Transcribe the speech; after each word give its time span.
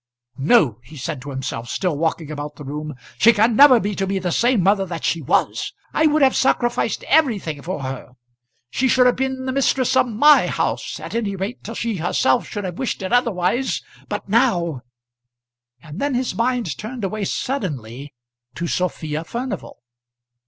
"No," 0.39 0.79
he 0.83 0.97
said 0.97 1.21
to 1.21 1.29
himself, 1.29 1.69
still 1.69 1.95
walking 1.95 2.31
about 2.31 2.55
the 2.55 2.63
room. 2.63 2.95
"She 3.19 3.31
can 3.33 3.55
never 3.55 3.79
be 3.79 3.93
to 3.97 4.07
me 4.07 4.17
the 4.17 4.31
same 4.31 4.63
mother 4.63 4.83
that 4.87 5.03
she 5.03 5.21
was. 5.21 5.73
I 5.93 6.07
would 6.07 6.23
have 6.23 6.35
sacrificed 6.35 7.03
everything 7.03 7.61
for 7.61 7.83
her. 7.83 8.13
She 8.71 8.87
should 8.87 9.05
have 9.05 9.15
been 9.15 9.45
the 9.45 9.51
mistress 9.51 9.95
of 9.95 10.07
my 10.07 10.47
house, 10.47 10.99
at 10.99 11.13
any 11.13 11.35
rate 11.35 11.63
till 11.63 11.75
she 11.75 11.97
herself 11.97 12.47
should 12.47 12.63
have 12.63 12.79
wished 12.79 13.03
it 13.03 13.13
otherwise. 13.13 13.83
But 14.09 14.27
now" 14.27 14.81
And 15.83 15.99
then 15.99 16.15
his 16.15 16.33
mind 16.33 16.75
turned 16.79 17.03
away 17.03 17.25
suddenly 17.25 18.11
to 18.55 18.65
Sophia 18.65 19.23
Furnival. 19.23 19.83